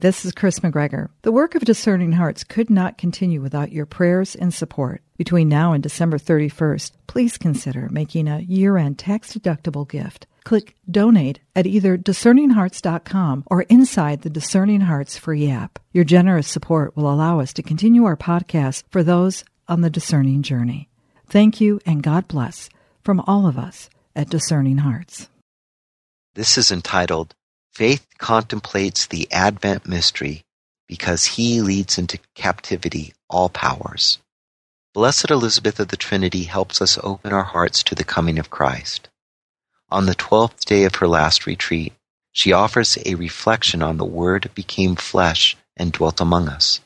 This 0.00 0.26
is 0.26 0.32
Chris 0.32 0.60
McGregor. 0.60 1.08
The 1.22 1.32
work 1.32 1.54
of 1.54 1.64
Discerning 1.64 2.12
Hearts 2.12 2.44
could 2.44 2.68
not 2.68 2.98
continue 2.98 3.40
without 3.40 3.72
your 3.72 3.86
prayers 3.86 4.34
and 4.34 4.52
support. 4.52 5.00
Between 5.16 5.48
now 5.48 5.72
and 5.72 5.82
December 5.82 6.18
31st, 6.18 6.92
please 7.06 7.38
consider 7.38 7.88
making 7.90 8.28
a 8.28 8.40
year 8.40 8.76
end 8.76 8.98
tax 8.98 9.32
deductible 9.32 9.88
gift. 9.88 10.26
Click 10.44 10.76
Donate 10.90 11.40
at 11.54 11.66
either 11.66 11.96
discerninghearts.com 11.96 13.44
or 13.46 13.62
inside 13.62 14.20
the 14.20 14.28
Discerning 14.28 14.82
Hearts 14.82 15.16
free 15.16 15.48
app. 15.48 15.78
Your 15.94 16.04
generous 16.04 16.46
support 16.46 16.94
will 16.94 17.10
allow 17.10 17.40
us 17.40 17.54
to 17.54 17.62
continue 17.62 18.04
our 18.04 18.18
podcast 18.18 18.82
for 18.90 19.02
those 19.02 19.46
on 19.66 19.80
the 19.80 19.88
discerning 19.88 20.42
journey. 20.42 20.90
Thank 21.26 21.58
you 21.58 21.80
and 21.86 22.02
God 22.02 22.28
bless 22.28 22.68
from 23.02 23.20
all 23.20 23.46
of 23.46 23.56
us 23.56 23.88
at 24.14 24.28
Discerning 24.28 24.76
Hearts. 24.76 25.30
This 26.34 26.58
is 26.58 26.70
entitled 26.70 27.34
Faith 27.76 28.06
contemplates 28.16 29.04
the 29.04 29.30
Advent 29.30 29.86
mystery 29.86 30.46
because 30.86 31.36
he 31.36 31.60
leads 31.60 31.98
into 31.98 32.18
captivity 32.34 33.12
all 33.28 33.50
powers. 33.50 34.18
Blessed 34.94 35.30
Elizabeth 35.30 35.78
of 35.78 35.88
the 35.88 35.96
Trinity 35.98 36.44
helps 36.44 36.80
us 36.80 36.98
open 37.02 37.34
our 37.34 37.42
hearts 37.42 37.82
to 37.82 37.94
the 37.94 38.02
coming 38.02 38.38
of 38.38 38.48
Christ. 38.48 39.10
On 39.90 40.06
the 40.06 40.14
twelfth 40.14 40.64
day 40.64 40.84
of 40.84 40.94
her 40.94 41.06
last 41.06 41.46
retreat, 41.46 41.92
she 42.32 42.50
offers 42.50 42.96
a 43.04 43.14
reflection 43.14 43.82
on 43.82 43.98
the 43.98 44.06
Word 44.06 44.50
became 44.54 44.96
flesh 44.96 45.54
and 45.76 45.92
dwelt 45.92 46.18
among 46.18 46.48
us. 46.48 46.80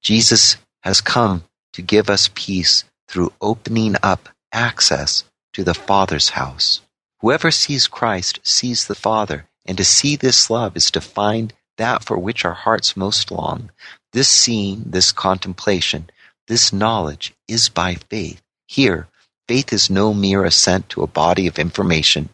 Jesus 0.00 0.56
has 0.82 1.00
come 1.00 1.42
to 1.72 1.82
give 1.82 2.08
us 2.08 2.30
peace 2.32 2.84
through 3.08 3.32
opening 3.40 3.96
up 4.04 4.28
access 4.52 5.24
to 5.52 5.64
the 5.64 5.74
Father's 5.74 6.28
house. 6.28 6.80
Whoever 7.22 7.50
sees 7.50 7.88
Christ 7.88 8.38
sees 8.44 8.86
the 8.86 8.94
Father 8.94 9.48
and 9.66 9.76
to 9.78 9.84
see 9.84 10.16
this 10.16 10.48
love 10.48 10.76
is 10.76 10.90
to 10.92 11.00
find 11.00 11.52
that 11.76 12.04
for 12.04 12.18
which 12.18 12.44
our 12.44 12.54
hearts 12.54 12.96
most 12.96 13.30
long. 13.30 13.70
This 14.12 14.28
seeing, 14.28 14.84
this 14.86 15.12
contemplation, 15.12 16.08
this 16.48 16.72
knowledge 16.72 17.34
is 17.48 17.68
by 17.68 17.94
faith. 17.94 18.40
Here, 18.66 19.08
faith 19.48 19.72
is 19.72 19.90
no 19.90 20.14
mere 20.14 20.44
assent 20.44 20.88
to 20.90 21.02
a 21.02 21.08
body 21.08 21.46
of 21.46 21.58
information, 21.58 22.28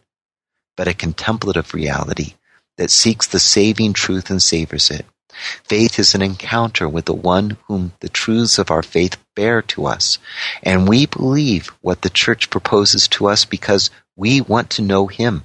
but 0.77 0.87
a 0.87 0.93
contemplative 0.93 1.73
reality 1.73 2.35
that 2.77 2.91
seeks 2.91 3.27
the 3.27 3.39
saving 3.39 3.93
truth 3.93 4.29
and 4.29 4.41
savors 4.41 4.89
it. 4.89 5.05
Faith 5.63 5.97
is 5.97 6.13
an 6.13 6.21
encounter 6.21 6.87
with 6.87 7.05
the 7.05 7.13
one 7.13 7.57
whom 7.65 7.91
the 8.01 8.09
truths 8.09 8.59
of 8.59 8.69
our 8.69 8.83
faith 8.83 9.17
bear 9.35 9.63
to 9.63 9.87
us, 9.87 10.19
and 10.61 10.87
we 10.87 11.07
believe 11.07 11.67
what 11.81 12.01
the 12.03 12.09
church 12.09 12.49
proposes 12.51 13.07
to 13.07 13.27
us 13.27 13.43
because 13.43 13.89
we 14.15 14.41
want 14.41 14.69
to 14.69 14.81
know 14.83 15.07
him. 15.07 15.43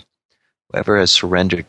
Whoever 0.71 0.99
has 0.99 1.11
surrendered 1.11 1.67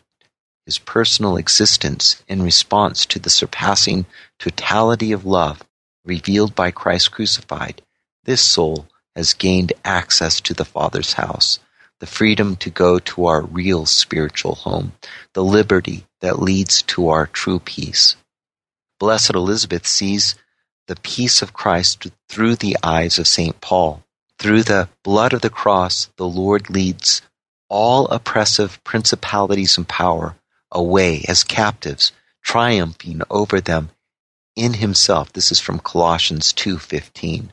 his 0.66 0.78
personal 0.78 1.36
existence 1.36 2.22
in 2.28 2.42
response 2.42 3.06
to 3.06 3.18
the 3.18 3.30
surpassing 3.30 4.06
totality 4.38 5.12
of 5.12 5.24
love 5.24 5.64
revealed 6.04 6.54
by 6.54 6.70
Christ 6.70 7.10
crucified, 7.12 7.82
this 8.24 8.42
soul 8.42 8.86
has 9.16 9.34
gained 9.34 9.72
access 9.84 10.40
to 10.42 10.54
the 10.54 10.64
Father's 10.64 11.14
house, 11.14 11.58
the 11.98 12.06
freedom 12.06 12.56
to 12.56 12.70
go 12.70 12.98
to 12.98 13.26
our 13.26 13.42
real 13.42 13.86
spiritual 13.86 14.54
home, 14.54 14.92
the 15.34 15.44
liberty 15.44 16.06
that 16.20 16.40
leads 16.40 16.82
to 16.82 17.08
our 17.08 17.26
true 17.26 17.58
peace. 17.58 18.16
Blessed 18.98 19.34
Elizabeth 19.34 19.86
sees 19.86 20.34
the 20.86 20.96
peace 20.96 21.42
of 21.42 21.52
Christ 21.52 22.08
through 22.28 22.56
the 22.56 22.76
eyes 22.82 23.18
of 23.18 23.26
St. 23.26 23.60
Paul. 23.60 24.04
Through 24.38 24.64
the 24.64 24.88
blood 25.04 25.32
of 25.32 25.40
the 25.40 25.50
cross, 25.50 26.10
the 26.16 26.26
Lord 26.26 26.70
leads 26.70 27.22
all 27.68 28.08
oppressive 28.08 28.82
principalities 28.84 29.76
and 29.76 29.86
power 29.86 30.34
away 30.72 31.24
as 31.28 31.44
captives, 31.44 32.12
triumphing 32.42 33.22
over 33.30 33.60
them 33.60 33.90
in 34.56 34.74
himself. 34.74 35.32
This 35.32 35.50
is 35.52 35.60
from 35.60 35.78
Colossians 35.78 36.52
2:15. 36.52 37.52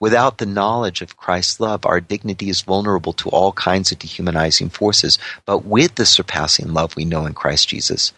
Without 0.00 0.38
the 0.38 0.46
knowledge 0.46 1.02
of 1.02 1.16
Christ's 1.16 1.60
love, 1.60 1.84
our 1.84 2.00
dignity 2.00 2.48
is 2.48 2.62
vulnerable 2.62 3.12
to 3.12 3.28
all 3.28 3.52
kinds 3.52 3.92
of 3.92 3.98
dehumanizing 3.98 4.70
forces, 4.70 5.18
but 5.44 5.66
with 5.66 5.96
the 5.96 6.06
surpassing 6.06 6.72
love 6.72 6.96
we 6.96 7.04
know 7.04 7.26
in 7.26 7.34
Christ 7.34 7.68
Jesus, 7.68 8.12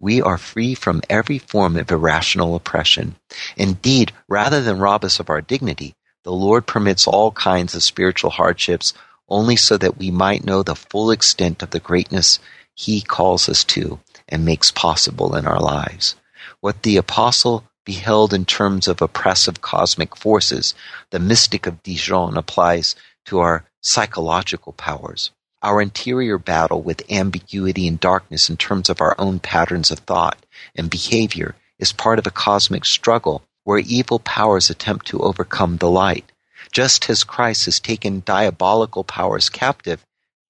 we 0.00 0.20
are 0.20 0.38
free 0.38 0.74
from 0.74 1.02
every 1.08 1.38
form 1.38 1.76
of 1.76 1.90
irrational 1.90 2.56
oppression. 2.56 3.14
Indeed, 3.56 4.12
rather 4.28 4.60
than 4.60 4.78
rob 4.78 5.04
us 5.04 5.20
of 5.20 5.30
our 5.30 5.40
dignity, 5.40 5.94
the 6.24 6.32
Lord 6.32 6.66
permits 6.66 7.06
all 7.06 7.30
kinds 7.30 7.74
of 7.74 7.82
spiritual 7.82 8.30
hardships 8.30 8.92
only 9.28 9.56
so 9.56 9.76
that 9.78 9.96
we 9.96 10.10
might 10.10 10.44
know 10.44 10.62
the 10.62 10.74
full 10.74 11.10
extent 11.10 11.62
of 11.62 11.70
the 11.70 11.80
greatness 11.80 12.38
he 12.74 13.00
calls 13.00 13.48
us 13.48 13.64
to 13.64 14.00
and 14.28 14.44
makes 14.44 14.70
possible 14.70 15.36
in 15.36 15.46
our 15.46 15.60
lives. 15.60 16.16
What 16.60 16.82
the 16.82 16.96
apostle 16.96 17.64
beheld 17.84 18.32
in 18.32 18.44
terms 18.44 18.88
of 18.88 19.02
oppressive 19.02 19.60
cosmic 19.60 20.16
forces, 20.16 20.74
the 21.10 21.18
mystic 21.18 21.66
of 21.66 21.82
Dijon 21.82 22.36
applies 22.36 22.96
to 23.26 23.38
our 23.38 23.64
psychological 23.80 24.72
powers. 24.72 25.30
Our 25.62 25.80
interior 25.80 26.38
battle 26.38 26.82
with 26.82 27.10
ambiguity 27.10 27.86
and 27.86 28.00
darkness 28.00 28.50
in 28.50 28.56
terms 28.56 28.90
of 28.90 29.00
our 29.00 29.14
own 29.18 29.38
patterns 29.38 29.90
of 29.90 30.00
thought 30.00 30.44
and 30.74 30.90
behavior 30.90 31.54
is 31.78 31.92
part 31.92 32.18
of 32.18 32.26
a 32.26 32.30
cosmic 32.30 32.84
struggle 32.84 33.42
where 33.64 33.78
evil 33.78 34.18
powers 34.18 34.68
attempt 34.68 35.06
to 35.06 35.20
overcome 35.20 35.78
the 35.78 35.88
light. 35.88 36.30
Just 36.72 37.08
as 37.08 37.24
Christ 37.24 37.64
has 37.66 37.80
taken 37.80 38.22
diabolical 38.24 39.04
powers 39.04 39.48
captive, 39.48 40.04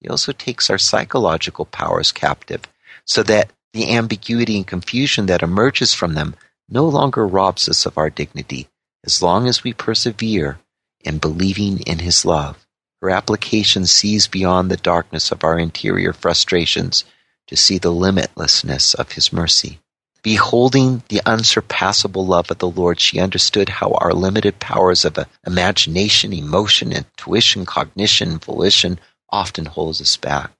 he 0.05 0.09
also 0.09 0.33
takes 0.33 0.69
our 0.69 0.77
psychological 0.77 1.65
powers 1.65 2.11
captive 2.11 2.61
so 3.05 3.23
that 3.23 3.49
the 3.73 3.91
ambiguity 3.95 4.57
and 4.57 4.67
confusion 4.67 5.25
that 5.25 5.41
emerges 5.41 5.95
from 5.95 6.13
them 6.13 6.35
no 6.69 6.87
longer 6.87 7.25
robs 7.25 7.67
us 7.67 7.87
of 7.87 7.97
our 7.97 8.11
dignity 8.11 8.67
as 9.03 9.23
long 9.23 9.47
as 9.47 9.63
we 9.63 9.73
persevere 9.73 10.59
in 10.99 11.17
believing 11.17 11.79
in 11.79 11.97
his 11.97 12.23
love. 12.23 12.67
Her 13.01 13.09
application 13.09 13.87
sees 13.87 14.27
beyond 14.27 14.69
the 14.69 14.77
darkness 14.77 15.31
of 15.31 15.43
our 15.43 15.57
interior 15.57 16.13
frustrations 16.13 17.03
to 17.47 17.55
see 17.55 17.79
the 17.79 17.91
limitlessness 17.91 18.93
of 18.93 19.13
his 19.13 19.33
mercy. 19.33 19.79
Beholding 20.21 21.01
the 21.09 21.21
unsurpassable 21.25 22.27
love 22.27 22.51
of 22.51 22.59
the 22.59 22.69
Lord, 22.69 22.99
she 22.99 23.19
understood 23.19 23.69
how 23.69 23.93
our 23.93 24.13
limited 24.13 24.59
powers 24.59 25.03
of 25.03 25.17
imagination, 25.47 26.31
emotion, 26.31 26.91
intuition, 26.91 27.65
cognition, 27.65 28.37
volition 28.37 28.99
often 29.29 29.65
holds 29.65 30.01
us 30.01 30.17
back. 30.17 30.51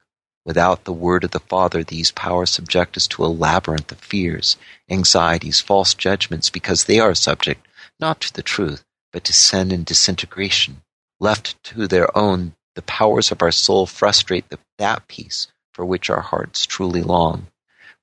Without 0.45 0.83
the 0.83 0.93
word 0.93 1.23
of 1.23 1.31
the 1.31 1.39
Father, 1.39 1.83
these 1.83 2.11
powers 2.11 2.51
subject 2.51 2.95
us 2.97 3.07
to 3.07 3.25
a 3.25 3.27
labyrinth 3.27 3.91
of 3.91 3.99
fears, 3.99 4.57
anxieties, 4.89 5.59
false 5.59 5.93
judgments, 5.93 6.49
because 6.49 6.83
they 6.83 6.99
are 6.99 7.15
subject 7.15 7.65
not 7.99 8.21
to 8.21 8.33
the 8.33 8.43
truth, 8.43 8.83
but 9.11 9.23
to 9.23 9.33
sin 9.33 9.71
and 9.71 9.85
disintegration. 9.85 10.81
Left 11.19 11.61
to 11.63 11.87
their 11.87 12.15
own, 12.15 12.53
the 12.75 12.81
powers 12.83 13.31
of 13.31 13.41
our 13.41 13.51
soul 13.51 13.85
frustrate 13.85 14.49
the, 14.49 14.59
that 14.77 15.07
peace 15.07 15.47
for 15.73 15.85
which 15.85 16.09
our 16.09 16.21
hearts 16.21 16.65
truly 16.65 17.01
long. 17.01 17.47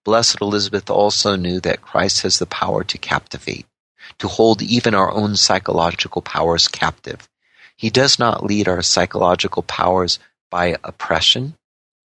Blessed 0.04 0.40
Elizabeth 0.40 0.90
also 0.90 1.36
knew 1.36 1.60
that 1.60 1.80
Christ 1.80 2.22
has 2.22 2.38
the 2.38 2.46
power 2.46 2.82
to 2.84 2.98
captivate, 2.98 3.66
to 4.18 4.28
hold 4.28 4.60
even 4.62 4.94
our 4.94 5.12
own 5.12 5.36
psychological 5.36 6.22
powers 6.22 6.68
captive. 6.68 7.28
He 7.76 7.88
does 7.88 8.18
not 8.18 8.44
lead 8.44 8.68
our 8.68 8.82
psychological 8.82 9.62
powers 9.62 10.18
by 10.52 10.76
oppression, 10.84 11.56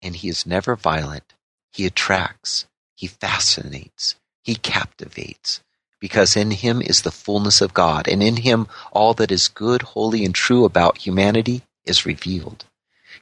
and 0.01 0.17
he 0.17 0.27
is 0.27 0.45
never 0.45 0.75
violent. 0.75 1.33
He 1.71 1.85
attracts, 1.85 2.67
he 2.93 3.07
fascinates, 3.07 4.15
he 4.43 4.55
captivates, 4.55 5.61
because 6.01 6.35
in 6.35 6.51
him 6.51 6.81
is 6.81 7.01
the 7.01 7.11
fullness 7.11 7.61
of 7.61 7.73
God, 7.73 8.09
and 8.09 8.21
in 8.21 8.35
him 8.35 8.67
all 8.91 9.13
that 9.13 9.31
is 9.31 9.47
good, 9.47 9.81
holy, 9.81 10.25
and 10.25 10.35
true 10.35 10.65
about 10.65 10.97
humanity 10.97 11.61
is 11.85 12.05
revealed. 12.05 12.65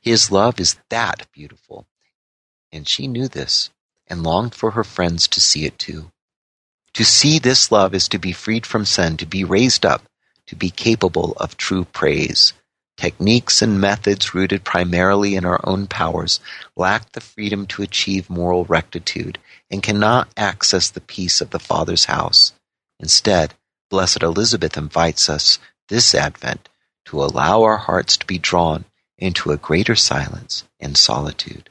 His 0.02 0.32
love 0.32 0.60
is 0.60 0.78
that 0.90 1.28
beautiful. 1.32 1.86
And 2.72 2.88
she 2.88 3.08
knew 3.08 3.28
this 3.28 3.70
and 4.08 4.24
longed 4.24 4.56
for 4.56 4.72
her 4.72 4.84
friends 4.84 5.28
to 5.28 5.40
see 5.40 5.66
it 5.66 5.78
too. 5.78 6.12
To 6.94 7.06
see 7.06 7.38
this 7.38 7.72
love 7.72 7.94
is 7.94 8.08
to 8.10 8.18
be 8.18 8.32
freed 8.32 8.66
from 8.66 8.86
sin, 8.86 9.18
to 9.18 9.28
be 9.28 9.44
raised 9.44 9.86
up, 9.86 10.02
to 10.48 10.56
be 10.56 10.72
capable 10.72 11.34
of 11.38 11.58
true 11.58 11.86
praise. 11.86 12.54
Techniques 12.98 13.62
and 13.62 13.82
methods 13.82 14.34
rooted 14.36 14.64
primarily 14.64 15.36
in 15.36 15.46
our 15.46 15.60
own 15.64 15.88
powers 15.88 16.40
lack 16.76 17.12
the 17.12 17.22
freedom 17.22 17.66
to 17.68 17.82
achieve 17.82 18.30
moral 18.30 18.66
rectitude 18.66 19.40
and 19.72 19.82
cannot 19.82 20.30
access 20.38 20.90
the 20.90 21.02
peace 21.02 21.42
of 21.42 21.50
the 21.50 21.60
Father's 21.60 22.06
house. 22.06 22.54
Instead, 23.00 23.56
Blessed 23.90 24.22
Elizabeth 24.22 24.78
invites 24.78 25.30
us 25.30 25.58
this 25.90 26.14
Advent 26.14 26.70
to 27.06 27.24
allow 27.24 27.64
our 27.64 27.78
hearts 27.78 28.18
to 28.18 28.26
be 28.26 28.38
drawn 28.38 28.86
into 29.18 29.52
a 29.52 29.58
greater 29.58 29.96
silence 29.96 30.64
and 30.80 30.98
solitude. 30.98 31.70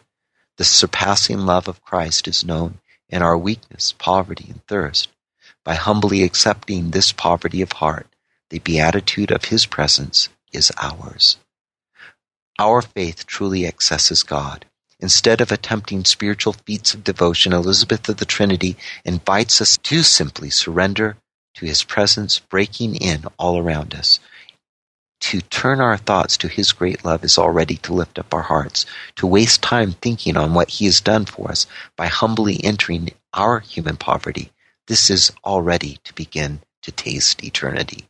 The 0.56 0.64
surpassing 0.64 1.40
love 1.40 1.68
of 1.68 1.82
Christ 1.82 2.28
is 2.28 2.44
known 2.44 2.80
in 3.08 3.22
our 3.22 3.38
weakness, 3.38 3.92
poverty, 3.92 4.46
and 4.48 4.66
thirst. 4.66 5.08
By 5.64 5.74
humbly 5.74 6.22
accepting 6.22 6.90
this 6.90 7.12
poverty 7.12 7.62
of 7.62 7.72
heart, 7.72 8.06
the 8.50 8.58
beatitude 8.58 9.30
of 9.30 9.46
His 9.46 9.66
presence 9.66 10.28
is 10.52 10.72
ours. 10.80 11.38
Our 12.58 12.82
faith 12.82 13.26
truly 13.26 13.66
accesses 13.66 14.22
God. 14.22 14.66
Instead 14.98 15.40
of 15.40 15.50
attempting 15.50 16.04
spiritual 16.04 16.52
feats 16.52 16.92
of 16.92 17.02
devotion, 17.02 17.54
Elizabeth 17.54 18.06
of 18.10 18.18
the 18.18 18.26
Trinity 18.26 18.76
invites 19.02 19.62
us 19.62 19.78
to 19.78 20.02
simply 20.02 20.50
surrender 20.50 21.16
to 21.54 21.64
His 21.64 21.84
presence 21.84 22.38
breaking 22.38 22.96
in 22.96 23.24
all 23.38 23.58
around 23.58 23.94
us. 23.94 24.20
To 25.20 25.40
turn 25.40 25.80
our 25.80 25.96
thoughts 25.96 26.36
to 26.38 26.48
His 26.48 26.72
great 26.72 27.02
love 27.02 27.24
is 27.24 27.38
already 27.38 27.76
to 27.78 27.94
lift 27.94 28.18
up 28.18 28.34
our 28.34 28.42
hearts. 28.42 28.84
To 29.16 29.26
waste 29.26 29.62
time 29.62 29.92
thinking 29.92 30.36
on 30.36 30.52
what 30.52 30.68
He 30.68 30.84
has 30.84 31.00
done 31.00 31.24
for 31.24 31.50
us 31.50 31.66
by 31.96 32.08
humbly 32.08 32.62
entering 32.62 33.08
our 33.32 33.60
human 33.60 33.96
poverty, 33.96 34.52
this 34.86 35.08
is 35.08 35.32
already 35.44 35.98
to 36.04 36.12
begin 36.14 36.60
to 36.82 36.92
taste 36.92 37.42
eternity. 37.42 38.09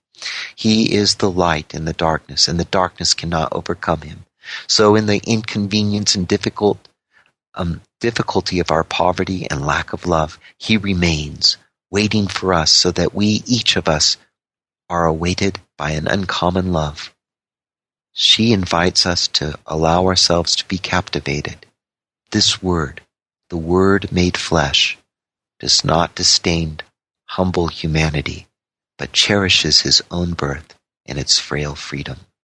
He 0.61 0.93
is 0.93 1.15
the 1.15 1.31
light 1.31 1.73
in 1.73 1.87
the 1.87 1.95
darkness, 1.95 2.47
and 2.47 2.61
the 2.61 2.67
darkness 2.67 3.15
cannot 3.15 3.49
overcome 3.53 4.03
him. 4.03 4.27
So, 4.67 4.95
in 4.95 5.07
the 5.07 5.23
inconvenience 5.27 6.15
and 6.15 6.29
difficult 6.29 6.87
um, 7.55 7.81
difficulty 7.99 8.61
of 8.61 8.71
our 8.71 8.85
poverty 8.85 9.47
and 9.49 9.65
lack 9.65 9.95
of 9.95 10.05
love, 10.05 10.39
He 10.59 10.77
remains, 10.77 11.57
waiting 11.91 12.27
for 12.27 12.53
us, 12.53 12.71
so 12.73 12.91
that 12.91 13.15
we, 13.15 13.43
each 13.47 13.77
of 13.77 13.89
us, 13.89 14.19
are 14.91 15.07
awaited 15.07 15.59
by 15.79 15.93
an 15.93 16.07
uncommon 16.07 16.75
love. 16.75 17.15
She 18.13 18.53
invites 18.53 19.07
us 19.07 19.29
to 19.29 19.59
allow 19.65 20.05
ourselves 20.05 20.57
to 20.57 20.69
be 20.69 20.77
captivated. 20.77 21.65
This 22.33 22.63
Word, 22.63 23.01
the 23.49 23.57
Word 23.57 24.13
made 24.13 24.37
flesh, 24.37 24.99
does 25.59 25.87
not 25.87 26.15
disdain 26.15 26.81
humble 27.25 27.69
humanity 27.69 28.47
but 29.01 29.15
cherishes 29.15 29.81
his 29.81 30.03
own 30.11 30.35
birth 30.35 30.75
and 31.07 31.19
its 31.19 31.39
frail 31.39 31.75
freedom. 31.75 32.19